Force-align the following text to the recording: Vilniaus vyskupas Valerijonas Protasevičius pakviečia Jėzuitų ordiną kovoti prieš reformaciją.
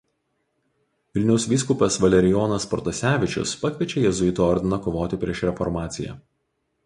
Vilniaus 1.17 1.43
vyskupas 1.51 1.97
Valerijonas 2.05 2.65
Protasevičius 2.71 3.53
pakviečia 3.65 4.05
Jėzuitų 4.07 4.45
ordiną 4.49 4.79
kovoti 4.87 5.23
prieš 5.25 5.45
reformaciją. 5.51 6.19